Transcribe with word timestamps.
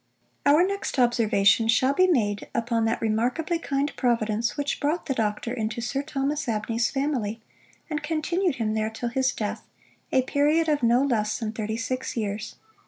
"Our 0.47 0.65
next 0.65 0.97
observation 0.97 1.67
shall 1.67 1.93
be 1.93 2.07
made 2.07 2.49
upon 2.55 2.85
that 2.85 3.03
remarkably 3.03 3.59
kind 3.59 3.95
providence 3.95 4.57
which 4.57 4.79
brought 4.79 5.05
the 5.05 5.13
doctor 5.13 5.53
into 5.53 5.79
Sir 5.79 6.01
Thomas 6.01 6.47
Abney's 6.49 6.89
family, 6.89 7.39
and 7.87 8.01
continued 8.01 8.55
him 8.55 8.73
there 8.73 8.89
till 8.89 9.09
his 9.09 9.31
death, 9.31 9.67
a 10.11 10.23
period 10.23 10.67
of 10.67 10.81
no 10.81 11.03
less 11.03 11.37
than 11.37 11.51
thirty 11.51 11.77
six 11.77 12.17
years. 12.17 12.55